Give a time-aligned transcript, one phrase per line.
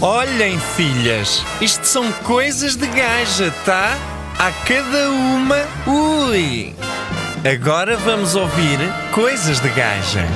[0.00, 3.96] Olhem, filhas, isto são coisas de gaja, tá?
[4.38, 6.74] A cada uma, ui!
[7.44, 8.78] Agora vamos ouvir
[9.14, 10.26] coisas de gaja.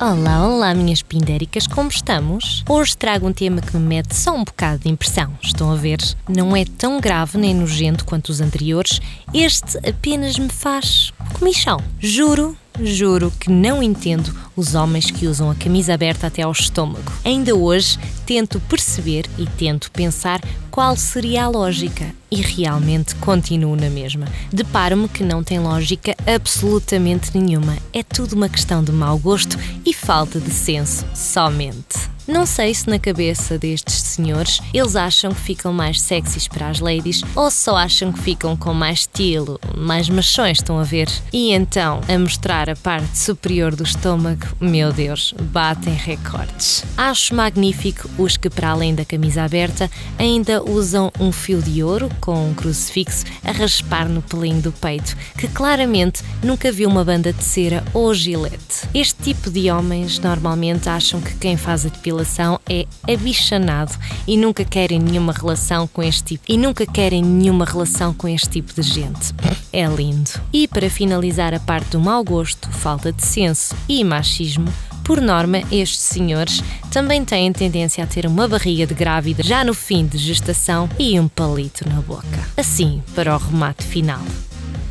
[0.00, 2.64] Olá, olá, minhas pindéricas, como estamos?
[2.66, 5.36] Hoje trago um tema que me mete só um bocado de impressão.
[5.42, 5.98] Estão a ver?
[6.26, 8.98] Não é tão grave nem nojento quanto os anteriores.
[9.32, 11.78] Este apenas me faz comichão.
[12.00, 12.56] Juro,
[12.86, 17.12] juro que não entendo os homens que usam a camisa aberta até ao estômago.
[17.24, 23.90] Ainda hoje tento perceber e tento pensar qual seria a lógica e realmente continuo na
[23.90, 24.26] mesma.
[24.52, 27.76] Deparo-me que não tem lógica absolutamente nenhuma.
[27.92, 32.10] É tudo uma questão de mau gosto e falta de senso, somente.
[32.26, 36.78] Não sei se na cabeça destes senhores eles acham que ficam mais sexys para as
[36.78, 41.08] ladies ou só acham que ficam com mais estilo, mais machões, estão a ver?
[41.32, 46.84] E então, a mostrar a parte superior do estômago, meu Deus, batem recordes.
[46.96, 52.08] Acho magnífico os que, para além da camisa aberta, ainda usam um fio de ouro
[52.20, 57.32] com um crucifixo a raspar no pelinho do peito, que claramente nunca viu uma banda
[57.32, 58.88] de cera ou gilete.
[58.94, 63.92] Este tipo de homens normalmente acham que quem faz a depilação relação é abichanado
[64.26, 68.48] e nunca querem nenhuma relação com este tipo e nunca querem nenhuma relação com este
[68.48, 69.32] tipo de gente.
[69.72, 70.30] É lindo.
[70.52, 74.72] E para finalizar a parte do mau gosto, falta de senso e machismo,
[75.04, 79.74] por norma, estes senhores também têm tendência a ter uma barriga de grávida já no
[79.74, 82.48] fim de gestação e um palito na boca.
[82.56, 84.22] Assim, para o remate final.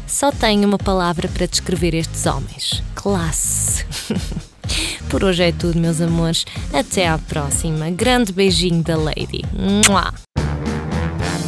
[0.07, 3.68] Só tenho uma palavra para descrever estes homens: classe.
[5.09, 6.45] Por hoje é tudo, meus amores.
[6.71, 7.89] Até à próxima.
[7.89, 9.43] Grande beijinho da Lady.
[9.87, 10.13] Mua.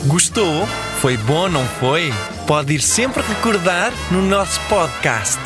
[0.07, 0.67] Gostou?
[0.99, 2.11] Foi bom, não foi?
[2.47, 5.39] Pode ir sempre recordar no nosso podcast.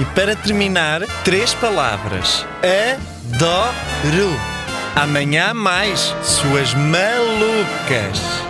[0.00, 4.36] E para terminar, três palavras: adoro.
[4.96, 8.49] Amanhã mais, suas malucas.